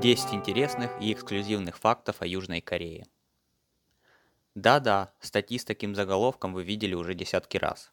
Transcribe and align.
Десять 0.00 0.32
интересных 0.32 0.92
и 1.00 1.12
эксклюзивных 1.12 1.76
фактов 1.76 2.22
о 2.22 2.26
Южной 2.26 2.60
Корее. 2.60 3.08
Да-да, 4.54 5.12
статьи 5.18 5.58
с 5.58 5.64
таким 5.64 5.96
заголовком 5.96 6.54
вы 6.54 6.62
видели 6.62 6.94
уже 6.94 7.14
десятки 7.14 7.56
раз. 7.56 7.92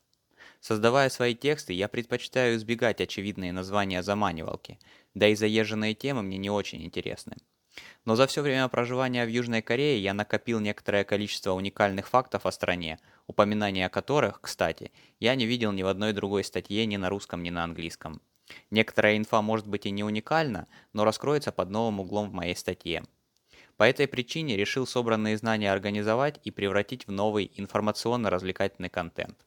Создавая 0.59 1.09
свои 1.09 1.33
тексты, 1.33 1.73
я 1.73 1.87
предпочитаю 1.87 2.57
избегать 2.57 3.01
очевидные 3.01 3.51
названия 3.51 4.03
заманивалки, 4.03 4.77
да 5.15 5.29
и 5.29 5.35
заезженные 5.35 5.95
темы 5.95 6.21
мне 6.21 6.37
не 6.37 6.51
очень 6.51 6.85
интересны. 6.85 7.37
Но 8.05 8.15
за 8.15 8.27
все 8.27 8.41
время 8.41 8.67
проживания 8.67 9.25
в 9.25 9.29
Южной 9.29 9.61
Корее 9.61 10.01
я 10.01 10.13
накопил 10.13 10.59
некоторое 10.59 11.03
количество 11.03 11.53
уникальных 11.53 12.07
фактов 12.07 12.45
о 12.45 12.51
стране, 12.51 12.99
упоминания 13.27 13.85
о 13.85 13.89
которых, 13.89 14.41
кстати, 14.41 14.91
я 15.19 15.35
не 15.35 15.45
видел 15.45 15.71
ни 15.71 15.83
в 15.83 15.87
одной 15.87 16.13
другой 16.13 16.43
статье 16.43 16.85
ни 16.85 16.97
на 16.97 17.09
русском, 17.09 17.43
ни 17.43 17.49
на 17.49 17.63
английском. 17.63 18.21
Некоторая 18.71 19.17
инфа 19.17 19.41
может 19.41 19.67
быть 19.67 19.85
и 19.85 19.91
не 19.91 20.03
уникальна, 20.03 20.67
но 20.93 21.05
раскроется 21.05 21.51
под 21.51 21.69
новым 21.69 21.99
углом 21.99 22.29
в 22.29 22.33
моей 22.33 22.55
статье. 22.55 23.03
По 23.77 23.83
этой 23.83 24.07
причине 24.07 24.57
решил 24.57 24.85
собранные 24.85 25.37
знания 25.37 25.71
организовать 25.71 26.39
и 26.43 26.51
превратить 26.51 27.07
в 27.07 27.11
новый 27.11 27.51
информационно-развлекательный 27.55 28.89
контент. 28.89 29.45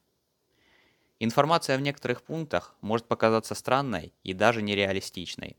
Информация 1.19 1.77
в 1.77 1.81
некоторых 1.81 2.23
пунктах 2.23 2.75
может 2.81 3.07
показаться 3.07 3.55
странной 3.55 4.11
и 4.23 4.33
даже 4.33 4.61
нереалистичной. 4.61 5.55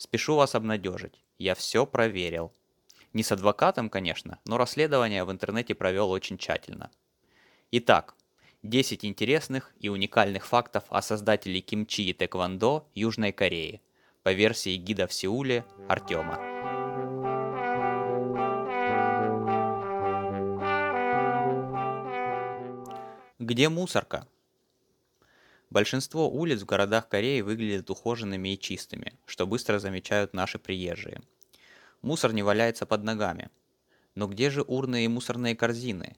Спешу 0.00 0.34
вас 0.34 0.54
обнадежить, 0.54 1.22
я 1.36 1.54
все 1.54 1.84
проверил. 1.84 2.54
Не 3.12 3.22
с 3.22 3.32
адвокатом, 3.32 3.90
конечно, 3.90 4.38
но 4.46 4.56
расследование 4.56 5.24
в 5.24 5.30
интернете 5.30 5.74
провел 5.74 6.10
очень 6.10 6.38
тщательно. 6.38 6.90
Итак, 7.70 8.14
10 8.62 9.04
интересных 9.04 9.74
и 9.78 9.90
уникальных 9.90 10.46
фактов 10.46 10.84
о 10.88 11.02
создателе 11.02 11.60
кимчи 11.60 12.08
и 12.08 12.14
тэквондо 12.14 12.88
Южной 12.94 13.32
Кореи 13.32 13.82
по 14.22 14.32
версии 14.32 14.76
гида 14.76 15.06
в 15.06 15.12
Сеуле 15.12 15.66
Артема. 15.86 16.38
Где 23.38 23.68
мусорка? 23.68 24.26
Большинство 25.70 26.28
улиц 26.28 26.62
в 26.62 26.66
городах 26.66 27.08
Кореи 27.08 27.42
выглядят 27.42 27.90
ухоженными 27.90 28.54
и 28.54 28.58
чистыми, 28.58 29.14
что 29.24 29.46
быстро 29.46 29.78
замечают 29.78 30.34
наши 30.34 30.58
приезжие. 30.58 31.22
Мусор 32.02 32.32
не 32.32 32.42
валяется 32.42 32.86
под 32.86 33.04
ногами. 33.04 33.50
Но 34.16 34.26
где 34.26 34.50
же 34.50 34.62
урны 34.62 35.04
и 35.04 35.08
мусорные 35.08 35.54
корзины? 35.54 36.16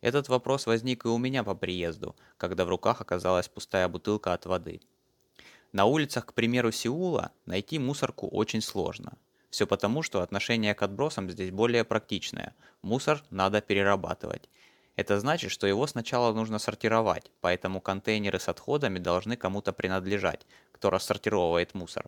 Этот 0.00 0.28
вопрос 0.28 0.66
возник 0.66 1.04
и 1.04 1.08
у 1.08 1.18
меня 1.18 1.44
по 1.44 1.54
приезду, 1.54 2.16
когда 2.38 2.64
в 2.64 2.70
руках 2.70 3.02
оказалась 3.02 3.48
пустая 3.48 3.86
бутылка 3.88 4.32
от 4.32 4.46
воды. 4.46 4.80
На 5.72 5.84
улицах, 5.84 6.26
к 6.26 6.32
примеру, 6.32 6.72
Сеула 6.72 7.32
найти 7.44 7.78
мусорку 7.78 8.28
очень 8.28 8.62
сложно. 8.62 9.18
Все 9.50 9.66
потому, 9.66 10.02
что 10.02 10.22
отношение 10.22 10.74
к 10.74 10.82
отбросам 10.82 11.30
здесь 11.30 11.50
более 11.50 11.84
практичное. 11.84 12.54
Мусор 12.80 13.22
надо 13.30 13.60
перерабатывать. 13.60 14.48
Это 14.96 15.20
значит, 15.20 15.50
что 15.50 15.66
его 15.66 15.86
сначала 15.86 16.32
нужно 16.32 16.58
сортировать, 16.58 17.30
поэтому 17.40 17.80
контейнеры 17.80 18.40
с 18.40 18.48
отходами 18.48 18.98
должны 18.98 19.36
кому-то 19.36 19.72
принадлежать, 19.72 20.46
кто 20.72 20.90
рассортировывает 20.90 21.74
мусор. 21.74 22.06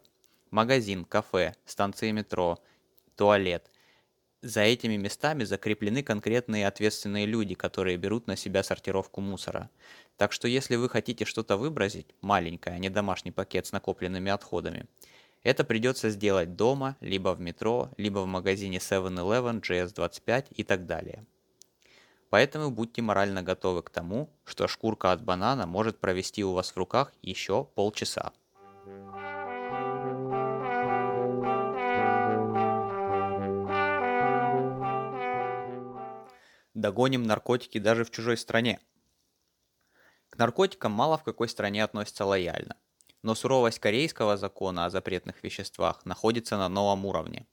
Магазин, 0.51 1.05
кафе, 1.05 1.55
станции 1.67 2.11
метро, 2.11 2.59
туалет– 3.15 3.71
за 4.43 4.61
этими 4.61 4.97
местами 4.97 5.43
закреплены 5.43 6.05
конкретные 6.05 6.69
ответственные 6.69 7.27
люди, 7.27 7.57
которые 7.57 7.97
берут 7.97 8.29
на 8.29 8.37
себя 8.37 8.63
сортировку 8.63 9.21
мусора. 9.21 9.69
Так 10.17 10.33
что 10.33 10.47
если 10.47 10.77
вы 10.77 10.89
хотите 10.89 11.25
что-то 11.25 11.57
выбросить, 11.57 12.07
маленькое, 12.21 12.77
а 12.77 12.79
не 12.79 12.89
домашний 12.89 13.33
пакет 13.33 13.67
с 13.67 13.73
накопленными 13.73 14.31
отходами, 14.31 14.87
это 15.43 15.65
придется 15.65 16.11
сделать 16.11 16.55
дома, 16.55 16.97
либо 17.01 17.35
в 17.35 17.41
метро, 17.41 17.91
либо 17.97 18.21
в 18.21 18.27
магазине 18.27 18.79
7-Eleven, 18.79 19.61
GS25 19.61 20.47
и 20.51 20.63
так 20.63 20.87
далее. 20.87 21.25
Поэтому 22.31 22.71
будьте 22.71 23.01
морально 23.01 23.43
готовы 23.43 23.83
к 23.83 23.91
тому, 23.91 24.29
что 24.45 24.69
шкурка 24.69 25.13
от 25.13 25.23
банана 25.23 25.67
может 25.67 25.99
провести 25.99 26.45
у 26.45 26.53
вас 26.53 26.71
в 26.73 26.77
руках 26.77 27.13
еще 27.23 27.65
полчаса. 27.65 28.33
Догоним 36.75 37.25
наркотики 37.25 37.79
даже 37.79 38.05
в 38.05 38.11
чужой 38.11 38.37
стране. 38.37 38.79
К 40.29 40.39
наркотикам 40.39 40.93
мало 40.93 41.19
в 41.19 41.25
какой 41.25 41.49
стране 41.49 41.83
относятся 41.83 42.25
лояльно. 42.25 42.77
Но 43.23 43.35
суровость 43.35 43.81
корейского 43.81 44.37
закона 44.37 44.85
о 44.85 44.91
запретных 44.91 45.43
веществах 45.43 46.05
находится 46.05 46.57
на 46.57 46.69
новом 46.69 47.05
уровне. 47.05 47.47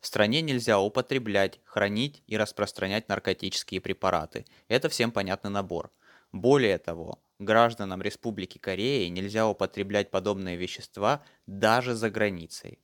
В 0.00 0.06
стране 0.06 0.42
нельзя 0.42 0.78
употреблять, 0.78 1.60
хранить 1.64 2.22
и 2.26 2.36
распространять 2.36 3.08
наркотические 3.08 3.80
препараты. 3.80 4.46
Это 4.68 4.88
всем 4.88 5.10
понятный 5.10 5.50
набор. 5.50 5.90
Более 6.32 6.78
того, 6.78 7.22
гражданам 7.38 8.02
Республики 8.02 8.58
Кореи 8.58 9.08
нельзя 9.08 9.48
употреблять 9.48 10.10
подобные 10.10 10.56
вещества 10.56 11.24
даже 11.46 11.94
за 11.94 12.10
границей. 12.10 12.78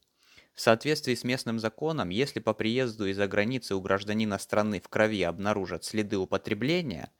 В 0.55 0.61
соответствии 0.61 1.15
с 1.15 1.25
местным 1.25 1.59
законом, 1.59 2.11
если 2.11 2.41
по 2.41 2.53
приезду 2.53 3.07
из-за 3.07 3.27
границы 3.27 3.75
у 3.75 3.81
гражданина 3.81 4.39
страны 4.39 4.81
в 4.81 4.89
крови 4.89 5.23
обнаружат 5.23 5.85
следы 5.85 6.19
употребления, 6.19 7.11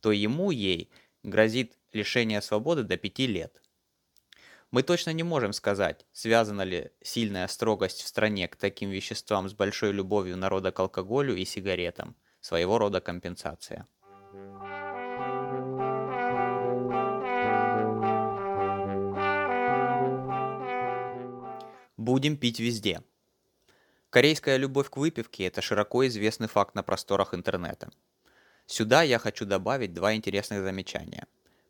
то 0.00 0.12
ему, 0.12 0.50
ей, 0.50 0.90
грозит 1.22 1.78
лишение 1.92 2.42
свободы 2.42 2.82
до 2.82 2.96
5 2.96 3.18
лет. 3.20 3.62
Мы 4.72 4.82
точно 4.82 5.10
не 5.10 5.22
можем 5.22 5.52
сказать, 5.52 6.06
связана 6.12 6.62
ли 6.62 6.92
сильная 7.02 7.46
строгость 7.46 8.00
в 8.00 8.08
стране 8.08 8.48
к 8.48 8.56
таким 8.56 8.88
веществам 8.88 9.46
с 9.50 9.52
большой 9.52 9.92
любовью 9.92 10.38
народа 10.38 10.72
к 10.72 10.80
алкоголю 10.80 11.36
и 11.36 11.44
сигаретам, 11.44 12.16
своего 12.40 12.78
рода 12.78 13.02
компенсация. 13.02 13.86
Будем 21.98 22.38
пить 22.38 22.58
везде. 22.58 23.02
Корейская 24.08 24.56
любовь 24.56 24.88
к 24.88 24.96
выпивке– 24.96 25.44
это 25.48 25.60
широко 25.60 26.06
известный 26.06 26.48
факт 26.48 26.74
на 26.74 26.82
просторах 26.82 27.34
интернета. 27.34 27.90
Сюда 28.64 29.02
я 29.02 29.18
хочу 29.18 29.44
добавить 29.44 29.92
два 29.92 30.14
интересных 30.14 30.62
замечания. 30.62 31.26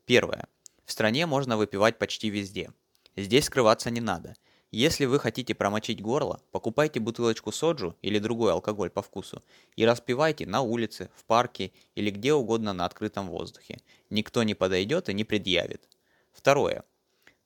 Первое. 0.07 0.47
В 0.85 0.93
стране 0.93 1.27
можно 1.27 1.57
выпивать 1.57 1.99
почти 1.99 2.31
везде. 2.31 2.71
Здесь 3.17 3.47
скрываться 3.47 3.91
не 3.91 4.01
надо. 4.01 4.35
Если 4.71 5.05
вы 5.05 5.19
хотите 5.19 5.55
промочить 5.55 6.01
горло, 6.01 6.41
покупайте 6.51 6.99
бутылочку 6.99 7.53
соджу 7.53 7.95
или 8.01 8.19
другой 8.19 8.53
алкоголь 8.53 8.89
по 8.89 9.03
вкусу 9.03 9.43
и 9.77 9.85
распивайте 9.85 10.47
на 10.47 10.63
улице, 10.63 11.11
в 11.15 11.25
парке 11.27 11.73
или 11.95 12.11
где 12.11 12.33
угодно 12.33 12.73
на 12.73 12.87
открытом 12.87 13.29
воздухе. 13.29 13.81
Никто 14.09 14.43
не 14.43 14.55
подойдет 14.55 15.11
и 15.11 15.15
не 15.15 15.25
предъявит. 15.25 15.87
Второе. 16.33 16.85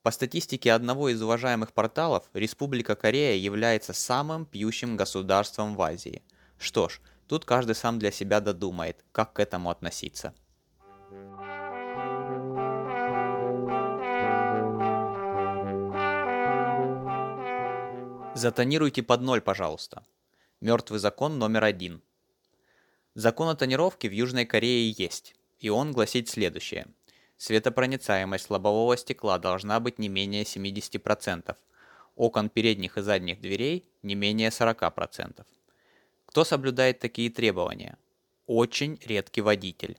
По 0.05 0.13
статистике 0.13 0.73
одного 0.73 1.09
из 1.09 1.21
уважаемых 1.21 1.73
порталов, 1.73 2.31
Республика 2.33 2.95
Корея 2.95 3.35
является 3.35 3.93
самым 3.93 4.47
пьющим 4.47 4.97
государством 4.97 5.75
в 5.75 5.83
Азии. 5.83 6.23
Что 6.59 6.89
ж, 6.89 7.01
тут 7.27 7.45
каждый 7.45 7.75
сам 7.75 7.99
для 7.99 8.13
себя 8.13 8.39
додумает, 8.39 9.05
как 9.11 9.33
к 9.33 9.41
этому 9.41 9.71
относиться. 9.71 10.33
Затонируйте 18.37 19.03
под 19.03 19.23
ноль, 19.23 19.41
пожалуйста. 19.41 20.05
Мертвый 20.61 21.01
закон 21.01 21.39
номер 21.39 21.65
один. 21.65 22.01
Закон 23.15 23.49
о 23.49 23.57
тонировке 23.57 24.09
в 24.09 24.13
Южной 24.13 24.45
Корее 24.45 24.91
есть, 24.91 25.35
и 25.59 25.69
он 25.69 25.93
гласит 25.93 26.29
следующее– 26.29 26.87
Светопроницаемость 27.39 28.49
лобового 28.49 28.97
стекла 28.97 29.39
должна 29.39 29.79
быть 29.79 29.99
не 29.99 30.09
менее 30.09 30.45
70%, 30.45 31.55
окон 32.17 32.49
передних 32.49 32.97
и 32.97 33.03
задних 33.03 33.41
дверей 33.41 33.85
не 34.03 34.15
менее 34.15 34.49
40%. 34.49 35.45
Кто 36.27 36.45
соблюдает 36.45 36.99
такие 36.99 37.31
требования? 37.31 37.99
Очень 38.47 38.99
редкий 39.05 39.43
водитель. 39.43 39.99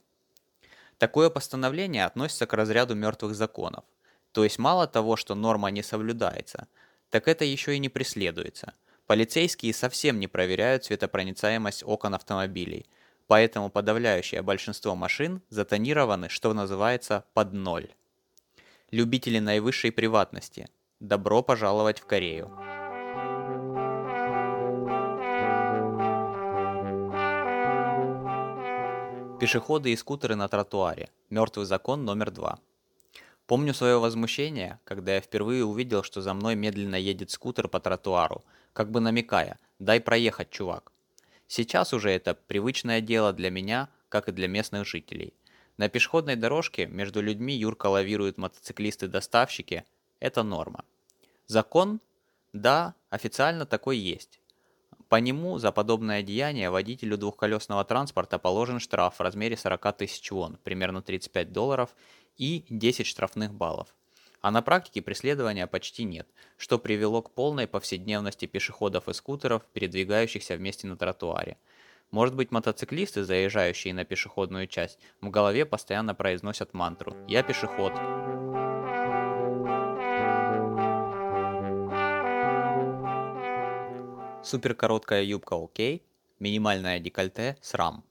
Такое 0.98 1.30
постановление 1.30 2.06
относится 2.06 2.48
к 2.48 2.54
разряду 2.54 2.96
мертвых 2.96 3.36
законов. 3.36 3.84
То 4.32 4.44
есть 4.44 4.58
мало 4.58 4.88
того, 4.88 5.16
что 5.16 5.36
норма 5.36 5.70
не 5.70 5.84
соблюдается, 5.84 6.68
так 7.10 7.28
это 7.28 7.46
еще 7.46 7.76
и 7.76 7.80
не 7.80 7.90
преследуется. 7.90 8.74
Полицейские 9.06 9.74
совсем 9.74 10.20
не 10.20 10.28
проверяют 10.28 10.86
светопроницаемость 10.86 11.84
окон 11.86 12.16
автомобилей– 12.16 12.86
поэтому 13.28 13.70
подавляющее 13.70 14.42
большинство 14.42 14.96
машин 14.96 15.42
затонированы, 15.50 16.30
что 16.30 16.54
называется, 16.54 17.26
под 17.34 17.54
ноль. 17.54 17.90
Любители 18.90 19.40
наивысшей 19.40 19.92
приватности, 19.92 20.70
добро 21.00 21.44
пожаловать 21.44 22.00
в 22.00 22.06
Корею. 22.06 22.50
Пешеходы 29.40 29.92
и 29.92 29.96
скутеры 29.96 30.36
на 30.36 30.48
тротуаре. 30.48 31.10
Мертвый 31.30 31.68
закон 31.68 32.06
номер 32.06 32.32
два. 32.32 32.60
Помню 33.48 33.74
свое 33.74 33.98
возмущение, 33.98 34.78
когда 34.84 35.16
я 35.16 35.22
впервые 35.22 35.64
увидел, 35.64 36.04
что 36.04 36.22
за 36.22 36.34
мной 36.34 36.56
медленно 36.56 36.96
едет 36.96 37.32
скутер 37.32 37.70
по 37.70 37.80
тротуару, 37.80 38.44
как 38.74 38.92
бы 38.92 39.00
намекая 39.00 39.58
«дай 39.80 40.02
проехать, 40.02 40.50
чувак». 40.50 40.92
Сейчас 41.48 41.94
уже 41.94 42.12
это 42.12 42.34
привычное 42.34 43.00
дело 43.00 43.32
для 43.32 43.50
меня, 43.50 43.88
как 44.10 44.28
и 44.28 44.34
для 44.34 44.50
местных 44.50 44.86
жителей. 44.86 45.34
На 45.78 45.88
пешеходной 45.88 46.36
дорожке 46.36 46.88
между 46.88 47.22
людьми 47.22 47.56
юрко 47.56 47.88
лавируют 47.88 48.38
мотоциклисты-доставщики. 48.38 49.86
Это 50.20 50.44
норма. 50.44 50.84
Закон? 51.46 52.02
Да, 52.52 52.96
официально 53.10 53.66
такой 53.66 53.98
есть. 53.98 54.42
По 55.08 55.16
нему 55.18 55.58
за 55.58 55.72
подобное 55.72 56.22
деяние 56.22 56.70
водителю 56.70 57.18
двухколесного 57.18 57.86
транспорта 57.86 58.40
положен 58.40 58.82
штраф 58.82 59.20
в 59.20 59.22
размере 59.22 59.56
40 59.56 59.96
тысяч 59.96 60.32
вон, 60.32 60.58
примерно 60.66 61.02
35 61.02 61.54
долларов, 61.54 61.96
и 62.38 62.66
10 62.70 63.06
штрафных 63.06 63.54
баллов. 63.54 63.94
А 64.42 64.52
на 64.52 64.62
практике 64.62 65.02
преследования 65.02 65.68
почти 65.68 66.04
нет, 66.04 66.28
что 66.58 66.78
привело 66.78 67.22
к 67.22 67.32
полной 67.32 67.68
повседневности 67.68 68.46
пешеходов 68.46 69.10
и 69.10 69.14
скутеров, 69.14 69.64
передвигающихся 69.74 70.56
вместе 70.56 70.88
на 70.88 70.96
тротуаре. 70.96 71.58
Может 72.12 72.36
быть 72.36 72.52
мотоциклисты, 72.52 73.24
заезжающие 73.26 73.94
на 73.94 74.06
пешеходную 74.06 74.68
часть, 74.68 75.00
в 75.20 75.30
голове 75.30 75.66
постоянно 75.66 76.16
произносят 76.16 76.74
мантру 76.74 77.16
«Я 77.28 77.44
пешеход». 77.44 77.94
Суперкороткая 84.46 85.24
юбка 85.24 85.62
окей, 85.62 86.06
минимальное 86.40 87.00
декольте 87.00 87.58
срам. 87.62 88.07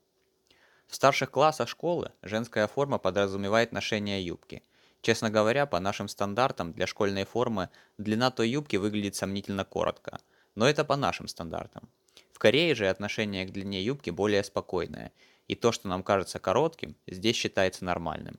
В 0.88 0.94
старших 0.94 1.30
классах 1.30 1.68
школы 1.68 2.12
женская 2.22 2.66
форма 2.66 2.98
подразумевает 2.98 3.72
ношение 3.72 4.24
юбки. 4.24 4.62
Честно 5.02 5.30
говоря, 5.30 5.66
по 5.66 5.78
нашим 5.80 6.08
стандартам 6.08 6.72
для 6.72 6.86
школьной 6.86 7.24
формы 7.24 7.68
длина 7.98 8.30
той 8.30 8.48
юбки 8.48 8.76
выглядит 8.76 9.14
сомнительно 9.14 9.64
коротко. 9.64 10.18
Но 10.54 10.68
это 10.68 10.84
по 10.84 10.96
нашим 10.96 11.28
стандартам. 11.28 11.88
В 12.32 12.38
Корее 12.38 12.74
же 12.74 12.88
отношение 12.88 13.44
к 13.44 13.52
длине 13.52 13.82
юбки 13.82 14.10
более 14.10 14.42
спокойное, 14.44 15.12
и 15.48 15.54
то, 15.54 15.72
что 15.72 15.88
нам 15.88 16.02
кажется 16.02 16.38
коротким, 16.38 16.96
здесь 17.06 17.36
считается 17.36 17.84
нормальным. 17.84 18.38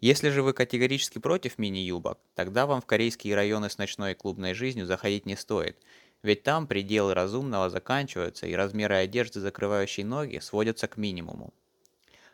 Если 0.00 0.28
же 0.30 0.42
вы 0.42 0.52
категорически 0.52 1.18
против 1.18 1.58
мини-юбок, 1.58 2.18
тогда 2.34 2.66
вам 2.66 2.80
в 2.80 2.86
корейские 2.86 3.34
районы 3.34 3.68
с 3.68 3.78
ночной 3.78 4.12
и 4.12 4.14
клубной 4.14 4.54
жизнью 4.54 4.86
заходить 4.86 5.26
не 5.26 5.36
стоит, 5.36 5.76
ведь 6.22 6.42
там 6.42 6.66
пределы 6.66 7.14
разумного 7.14 7.70
заканчиваются 7.70 8.46
и 8.46 8.54
размеры 8.54 8.96
одежды, 8.96 9.40
закрывающей 9.40 10.04
ноги, 10.04 10.38
сводятся 10.38 10.86
к 10.86 10.96
минимуму. 10.96 11.52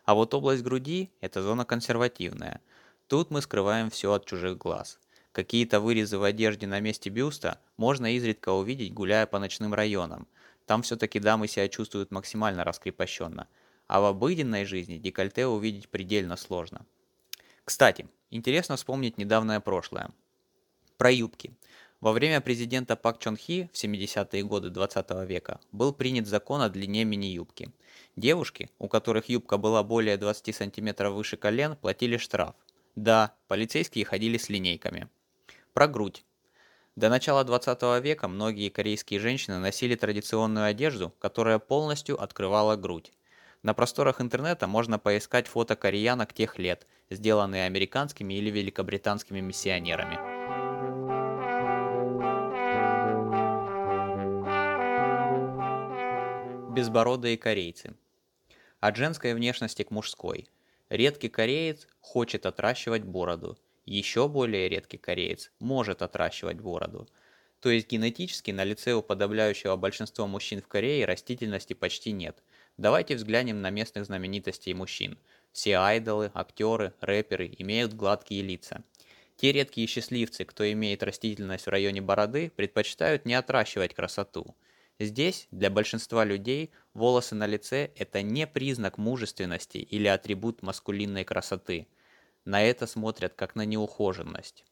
А 0.04 0.14
вот 0.14 0.34
область 0.34 0.62
груди– 0.62 1.10
это 1.20 1.42
зона 1.42 1.64
консервативная. 1.64 2.60
Тут 3.06 3.30
мы 3.30 3.40
скрываем 3.40 3.90
все 3.90 4.12
от 4.12 4.26
чужих 4.26 4.58
глаз. 4.58 4.98
Какие-то 5.32 5.80
вырезы 5.80 6.18
в 6.18 6.22
одежде 6.22 6.66
на 6.66 6.78
месте 6.80 7.10
бюста 7.10 7.58
можно 7.76 8.14
изредка 8.14 8.50
увидеть, 8.50 8.92
гуляя 8.92 9.26
по 9.26 9.38
ночным 9.38 9.74
районам. 9.74 10.28
Там 10.66 10.82
все-таки 10.82 11.18
дамы 11.18 11.48
себя 11.48 11.68
чувствуют 11.68 12.10
максимально 12.10 12.64
раскрепощенно. 12.64 13.48
А 13.86 14.00
в 14.00 14.04
обыденной 14.04 14.64
жизни 14.64 14.98
декольте 14.98 15.46
увидеть 15.46 15.88
предельно 15.88 16.36
сложно. 16.36 16.86
Кстати, 17.64 18.06
интересно 18.30 18.76
вспомнить 18.76 19.18
недавнее 19.18 19.60
прошлое. 19.60 20.10
Про 20.98 21.10
юбки. 21.10 21.52
Во 22.04 22.12
время 22.12 22.42
президента 22.42 22.96
Пак 22.96 23.18
Чон 23.18 23.34
Хи 23.34 23.70
в 23.72 23.82
70-е 23.82 24.42
годы 24.42 24.68
20 24.68 25.26
века 25.26 25.58
был 25.72 25.94
принят 25.94 26.26
закон 26.26 26.60
о 26.60 26.68
длине 26.68 27.02
мини-юбки. 27.04 27.72
Девушки, 28.14 28.68
у 28.78 28.88
которых 28.88 29.30
юбка 29.30 29.56
была 29.56 29.82
более 29.82 30.18
20 30.18 30.54
сантиметров 30.54 31.14
выше 31.14 31.38
колен, 31.38 31.76
платили 31.76 32.18
штраф. 32.18 32.54
Да, 32.94 33.34
полицейские 33.48 34.04
ходили 34.04 34.36
с 34.36 34.50
линейками. 34.50 35.08
Про 35.72 35.88
грудь. 35.88 36.26
До 36.94 37.08
начала 37.08 37.42
20 37.42 38.04
века 38.04 38.28
многие 38.28 38.68
корейские 38.68 39.18
женщины 39.18 39.58
носили 39.58 39.94
традиционную 39.94 40.66
одежду, 40.66 41.14
которая 41.18 41.58
полностью 41.58 42.22
открывала 42.22 42.76
грудь. 42.76 43.12
На 43.62 43.72
просторах 43.72 44.20
интернета 44.20 44.66
можно 44.66 44.98
поискать 44.98 45.46
фото 45.46 45.74
кореянок 45.74 46.34
тех 46.34 46.58
лет, 46.58 46.86
сделанные 47.08 47.64
американскими 47.64 48.34
или 48.34 48.50
великобританскими 48.50 49.40
миссионерами. 49.40 50.33
Безбородые 56.74 57.38
корейцы. 57.38 57.94
От 58.80 58.96
женской 58.96 59.32
внешности 59.34 59.84
к 59.84 59.92
мужской. 59.92 60.48
Редкий 60.88 61.28
кореец 61.28 61.86
хочет 62.00 62.46
отращивать 62.46 63.04
бороду. 63.04 63.56
Еще 63.86 64.28
более 64.28 64.68
редкий 64.68 64.98
кореец 64.98 65.52
может 65.60 66.02
отращивать 66.02 66.58
бороду. 66.58 67.08
То 67.60 67.70
есть 67.70 67.88
генетически 67.88 68.50
на 68.50 68.64
лице 68.64 68.92
у 68.94 69.02
подавляющего 69.02 69.76
большинства 69.76 70.26
мужчин 70.26 70.60
в 70.60 70.66
Корее 70.66 71.04
растительности 71.04 71.74
почти 71.74 72.10
нет. 72.10 72.42
Давайте 72.76 73.14
взглянем 73.14 73.62
на 73.62 73.70
местных 73.70 74.04
знаменитостей 74.04 74.74
мужчин. 74.74 75.16
Все 75.52 75.76
айдолы, 75.76 76.32
актеры, 76.34 76.92
рэперы 77.00 77.54
имеют 77.58 77.94
гладкие 77.94 78.42
лица. 78.42 78.82
Те 79.36 79.52
редкие 79.52 79.86
счастливцы, 79.86 80.44
кто 80.44 80.70
имеет 80.72 81.04
растительность 81.04 81.66
в 81.66 81.70
районе 81.70 82.00
бороды, 82.00 82.50
предпочитают 82.56 83.26
не 83.26 83.34
отращивать 83.34 83.94
красоту. 83.94 84.56
Здесь 85.00 85.48
для 85.50 85.70
большинства 85.70 86.24
людей 86.24 86.70
волосы 86.92 87.34
на 87.34 87.46
лице– 87.46 87.90
это 87.96 88.22
не 88.22 88.46
признак 88.46 88.96
мужественности 88.96 89.78
или 89.78 90.06
атрибут 90.06 90.62
маскулинной 90.62 91.24
красоты. 91.24 91.88
На 92.44 92.62
это 92.62 92.86
смотрят 92.86 93.34
как 93.34 93.56
на 93.56 93.64
неухоженность. 93.64 94.64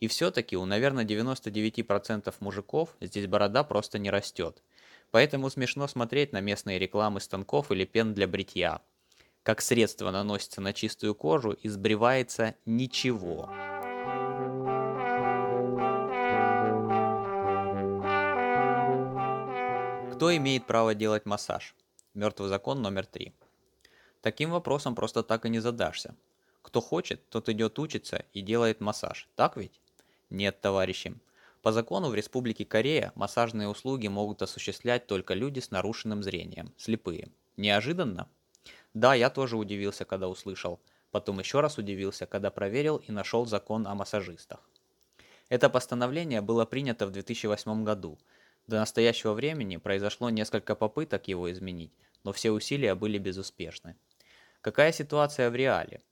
И 0.00 0.08
все-таки 0.08 0.56
у, 0.56 0.64
наверное, 0.64 1.04
99% 1.04 2.34
мужиков 2.40 2.96
здесь 3.00 3.26
борода 3.26 3.64
просто 3.64 3.98
не 3.98 4.10
растет. 4.10 4.62
Поэтому 5.10 5.50
смешно 5.50 5.86
смотреть 5.88 6.32
на 6.32 6.40
местные 6.40 6.78
рекламы 6.78 7.20
станков 7.20 7.70
или 7.70 7.84
пен 7.84 8.14
для 8.14 8.26
бритья. 8.26 8.80
Как 9.42 9.60
средство 9.60 10.10
наносится 10.10 10.62
на 10.62 10.72
чистую 10.72 11.14
кожу 11.14 11.52
и 11.52 11.68
сбривается 11.68 12.54
ничего. 12.64 13.50
Кто 20.14 20.34
имеет 20.36 20.64
право 20.64 20.94
делать 20.94 21.26
массаж? 21.26 21.74
Мертвый 22.14 22.48
закон 22.48 22.80
номер 22.80 23.04
три. 23.04 23.32
Таким 24.20 24.50
вопросом 24.50 24.94
просто 24.94 25.24
так 25.24 25.44
и 25.44 25.48
не 25.48 25.58
задашься. 25.58 26.14
Кто 26.62 26.80
хочет, 26.80 27.28
тот 27.30 27.48
идет 27.48 27.80
учиться 27.80 28.24
и 28.32 28.40
делает 28.40 28.80
массаж, 28.80 29.28
так 29.34 29.56
ведь? 29.56 29.80
Нет, 30.30 30.60
товарищи. 30.60 31.16
По 31.62 31.72
закону 31.72 32.10
в 32.10 32.14
Республике 32.14 32.64
Корея 32.64 33.10
массажные 33.16 33.66
услуги 33.66 34.06
могут 34.06 34.40
осуществлять 34.40 35.08
только 35.08 35.34
люди 35.34 35.58
с 35.58 35.72
нарушенным 35.72 36.22
зрением, 36.22 36.72
слепые. 36.76 37.32
Неожиданно? 37.56 38.28
Да, 38.94 39.14
я 39.14 39.30
тоже 39.30 39.56
удивился, 39.56 40.04
когда 40.04 40.28
услышал. 40.28 40.78
Потом 41.10 41.40
еще 41.40 41.58
раз 41.58 41.76
удивился, 41.76 42.26
когда 42.26 42.52
проверил 42.52 42.98
и 42.98 43.10
нашел 43.10 43.46
закон 43.46 43.84
о 43.88 43.96
массажистах. 43.96 44.60
Это 45.48 45.68
постановление 45.68 46.40
было 46.40 46.64
принято 46.64 47.04
в 47.06 47.10
2008 47.10 47.82
году, 47.82 48.16
до 48.66 48.76
настоящего 48.76 49.32
времени 49.32 49.76
произошло 49.76 50.30
несколько 50.30 50.74
попыток 50.74 51.28
его 51.28 51.52
изменить, 51.52 51.92
но 52.22 52.32
все 52.32 52.50
усилия 52.50 52.94
были 52.94 53.18
безуспешны. 53.18 53.96
Какая 54.60 54.92
ситуация 54.92 55.50
в 55.50 55.54
реале? 55.54 56.02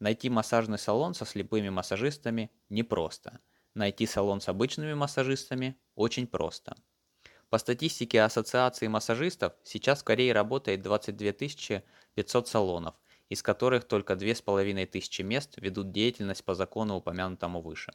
Найти 0.00 0.28
массажный 0.30 0.78
салон 0.78 1.14
со 1.14 1.24
слепыми 1.24 1.68
массажистами 1.68 2.50
непросто. 2.68 3.38
Найти 3.74 4.06
салон 4.06 4.40
с 4.40 4.48
обычными 4.48 4.94
массажистами 4.94 5.78
очень 5.94 6.26
просто. 6.26 6.74
По 7.50 7.58
статистике 7.58 8.22
Ассоциации 8.22 8.86
массажистов, 8.88 9.52
сейчас 9.62 10.00
в 10.00 10.04
Корее 10.04 10.32
работает 10.32 10.82
22 10.82 11.82
500 12.14 12.48
салонов, 12.48 12.94
из 13.28 13.42
которых 13.42 13.84
только 13.84 14.16
2500 14.16 15.24
мест 15.24 15.54
ведут 15.56 15.92
деятельность 15.92 16.44
по 16.44 16.54
закону, 16.54 16.96
упомянутому 16.96 17.60
выше. 17.60 17.92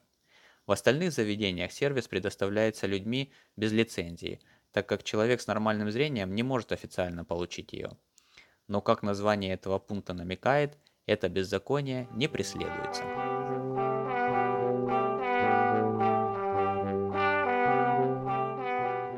В 0.67 0.71
остальных 0.71 1.11
заведениях 1.11 1.71
сервис 1.71 2.07
предоставляется 2.07 2.87
людьми 2.87 3.31
без 3.55 3.71
лицензии, 3.71 4.39
так 4.71 4.87
как 4.87 5.03
человек 5.03 5.39
с 5.39 5.45
нормальным 5.45 5.91
зрением 5.91 6.33
не 6.33 6.41
может 6.41 6.71
официально 6.71 7.23
получить 7.23 7.71
ее. 7.71 7.91
Но 8.67 8.81
как 8.81 9.03
название 9.03 9.53
этого 9.53 9.77
пункта 9.77 10.13
намекает, 10.13 10.75
это 11.05 11.29
беззаконие 11.29 12.07
не 12.13 12.27
преследуется. 12.27 13.03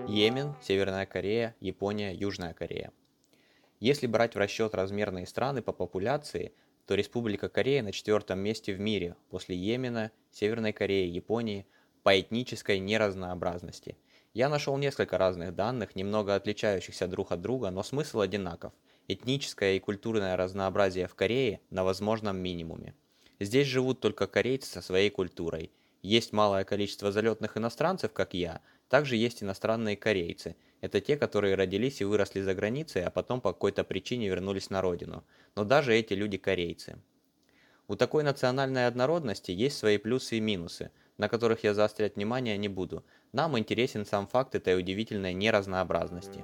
Йемен, 0.09 0.53
Северная 0.61 1.05
Корея, 1.05 1.55
Япония, 1.61 2.13
Южная 2.13 2.53
Корея. 2.53 2.91
Если 3.79 4.07
брать 4.07 4.35
в 4.35 4.37
расчет 4.37 4.75
размерные 4.75 5.25
страны 5.25 5.61
по 5.61 5.71
популяции– 5.71 6.53
то 6.87 6.95
Республика 6.95 7.49
Корея 7.49 7.83
на 7.83 7.91
четвертом 7.91 8.39
месте 8.39 8.73
в 8.73 8.79
мире 8.79 9.17
после 9.29 9.57
Йемена, 9.57 10.11
Северной 10.31 10.71
Кореи, 10.71 11.09
Японии 11.09 11.67
по 12.01 12.17
этнической 12.17 12.79
неразнообразности. 12.79 13.97
Я 14.33 14.47
нашел 14.47 14.77
несколько 14.77 15.17
разных 15.17 15.53
данных, 15.53 15.97
немного 15.97 16.33
отличающихся 16.33 17.07
друг 17.07 17.33
от 17.33 17.41
друга, 17.41 17.71
но 17.71 17.83
смысл 17.83 18.21
одинаков. 18.21 18.71
Этническое 19.09 19.75
и 19.75 19.79
культурное 19.79 20.37
разнообразие 20.37 21.07
в 21.07 21.15
Корее 21.15 21.59
на 21.69 21.83
возможном 21.83 22.37
минимуме. 22.37 22.95
Здесь 23.41 23.67
живут 23.67 23.99
только 23.99 24.25
корейцы 24.25 24.69
со 24.71 24.81
своей 24.81 25.09
культурой. 25.09 25.71
Есть 26.01 26.31
малое 26.31 26.63
количество 26.63 27.11
залетных 27.11 27.57
иностранцев, 27.57 28.13
как 28.13 28.33
я, 28.33 28.61
также 28.87 29.17
есть 29.17 29.43
иностранные 29.43 29.97
корейцы. 29.97 30.55
Это 30.81 31.01
те, 31.01 31.17
которые 31.17 31.55
родились 31.55 32.01
и 32.01 32.05
выросли 32.05 32.41
за 32.41 32.53
границей, 32.53 33.03
а 33.03 33.09
потом 33.09 33.41
по 33.41 33.51
какой-то 33.51 33.83
причине 33.83 34.27
вернулись 34.27 34.69
на 34.69 34.81
родину. 34.81 35.23
Но 35.55 35.63
даже 35.63 35.95
эти 35.95 36.13
люди 36.13 36.37
корейцы. 36.37 36.97
У 37.87 37.95
такой 37.95 38.23
национальной 38.23 38.85
однородности 38.85 39.51
есть 39.51 39.77
свои 39.77 39.97
плюсы 39.97 40.37
и 40.37 40.41
минусы, 40.41 40.91
на 41.17 41.29
которых 41.29 41.63
я 41.63 41.73
заострять 41.73 42.15
внимание 42.15 42.57
не 42.57 42.67
буду. 42.67 43.03
Нам 43.31 43.57
интересен 43.57 44.05
сам 44.05 44.27
факт 44.27 44.55
этой 44.55 44.77
удивительной 44.77 45.33
неразнообразности. 45.33 46.43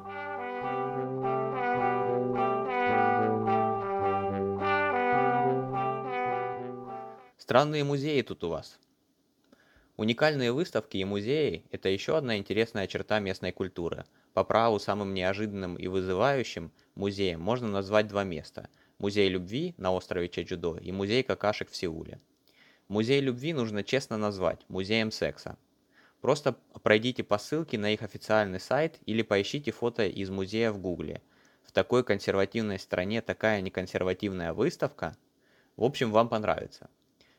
Странные 7.38 7.84
музеи 7.84 8.22
тут 8.22 8.44
у 8.46 8.50
вас. 8.50 8.80
Уникальные 9.98 10.54
выставки 10.54 10.98
и 10.98 11.06
музеи– 11.06 11.66
это 11.72 11.90
еще 11.90 12.18
одна 12.18 12.38
интересная 12.38 12.88
черта 12.88 13.20
местной 13.20 13.52
культуры. 13.52 14.06
По 14.34 14.44
праву 14.44 14.80
самым 14.80 15.14
неожиданным 15.14 15.76
и 15.76 15.88
вызывающим 15.88 16.72
музеем 16.96 17.40
можно 17.40 17.68
назвать 17.68 18.08
два 18.08 18.24
места– 18.24 18.70
Музей 19.00 19.28
любви 19.28 19.74
на 19.78 19.92
острове 19.92 20.30
Чеджудо 20.30 20.78
и 20.78 20.92
Музей 20.92 21.24
какашек 21.24 21.70
в 21.70 21.76
Сеуле. 21.76 22.22
Музей 22.88 23.20
любви 23.22 23.52
нужно 23.52 23.84
честно 23.84 24.18
назвать– 24.18 24.62
музеем 24.70 25.12
секса. 25.12 25.58
Просто 26.22 26.56
пройдите 26.84 27.24
по 27.24 27.38
ссылке 27.38 27.78
на 27.78 27.94
их 27.94 28.02
официальный 28.02 28.60
сайт 28.60 29.00
или 29.06 29.22
поищите 29.22 29.72
фото 29.72 30.06
из 30.06 30.30
музея 30.30 30.72
в 30.72 30.80
гугле. 30.80 31.22
В 31.64 31.72
такой 31.72 32.04
консервативной 32.04 32.80
стране 32.80 33.22
такая 33.22 33.62
неконсервативная 33.62 34.54
выставка? 34.54 35.18
В 35.76 35.84
общем, 35.84 36.12
вам 36.12 36.30
понравится. 36.30 36.90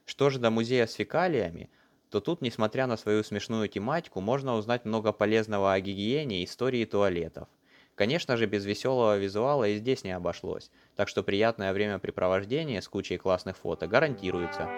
Что 0.05 0.29
же 0.29 0.39
до 0.39 0.51
музея 0.51 0.87
с 0.87 0.93
фекалиями– 0.95 1.71
то 2.15 2.21
тут, 2.21 2.43
несмотря 2.43 2.87
на 2.87 2.97
свою 2.97 3.25
смешную 3.25 3.69
тематику, 3.69 4.21
можно 4.21 4.55
узнать 4.55 4.85
много 4.85 5.11
полезного 5.11 5.73
о 5.73 5.81
гигиене 5.81 6.43
и 6.43 6.45
истории 6.45 6.85
туалетов. 6.85 7.49
Конечно 7.97 8.37
же, 8.37 8.47
без 8.47 8.65
веселого 8.65 9.19
визуала 9.19 9.65
и 9.65 9.79
здесь 9.79 10.05
не 10.05 10.13
обошлось, 10.13 10.71
так 10.95 11.09
что 11.09 11.25
приятное 11.25 11.73
времяпрепровождение 11.73 12.81
с 12.81 12.89
кучей 12.89 13.17
классных 13.17 13.57
фото 13.57 13.89
гарантируется. 13.89 14.69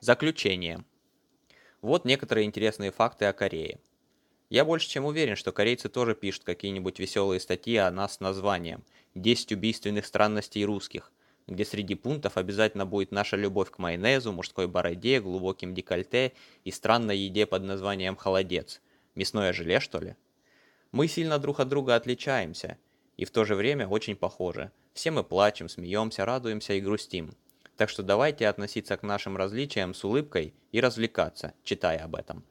Заключение. 0.00 0.86
Вот 1.82 2.06
некоторые 2.06 2.46
интересные 2.46 2.92
факты 2.92 3.26
о 3.26 3.34
Корее. 3.34 3.78
Я 4.48 4.64
больше 4.64 4.88
чем 4.88 5.04
уверен, 5.04 5.34
что 5.34 5.50
корейцы 5.50 5.88
тоже 5.88 6.14
пишут 6.14 6.44
какие-нибудь 6.44 7.00
веселые 7.00 7.40
статьи 7.40 7.76
о 7.76 7.90
нас 7.90 8.14
с 8.14 8.20
названием 8.20 8.84
«10 9.16 9.54
убийственных 9.54 10.06
странностей 10.06 10.64
русских», 10.64 11.12
где 11.48 11.64
среди 11.64 11.96
пунктов 11.96 12.36
обязательно 12.36 12.86
будет 12.86 13.10
наша 13.10 13.36
любовь 13.36 13.70
к 13.70 13.78
майонезу, 13.78 14.32
мужской 14.32 14.68
бороде, 14.68 15.20
глубоким 15.20 15.74
декольте 15.74 16.32
и 16.64 16.70
странной 16.70 17.18
еде 17.18 17.46
под 17.46 17.64
названием 17.64 18.14
«холодец». 18.16 18.80
Мясное 19.16 19.52
желе, 19.52 19.80
что 19.80 19.98
ли? 19.98 20.14
Мы 20.92 21.08
сильно 21.08 21.38
друг 21.38 21.58
от 21.58 21.68
друга 21.68 21.96
отличаемся, 21.96 22.78
и 23.16 23.24
в 23.24 23.30
то 23.30 23.44
же 23.44 23.54
время 23.54 23.88
очень 23.88 24.14
похожи. 24.14 24.70
Все 24.92 25.10
мы 25.10 25.24
плачем, 25.24 25.68
смеемся, 25.68 26.24
радуемся 26.24 26.74
и 26.74 26.80
грустим. 26.80 27.34
Так 27.76 27.90
что 27.90 28.02
давайте 28.02 28.46
относиться 28.46 28.96
к 28.96 29.02
нашим 29.02 29.36
различиям 29.36 29.92
с 29.92 30.04
улыбкой 30.04 30.54
и 30.72 30.80
развлекаться, 30.80 31.52
читая 31.64 32.04
об 32.04 32.14
этом. 32.14 32.44